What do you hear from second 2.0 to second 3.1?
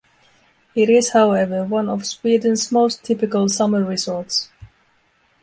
Sweden's most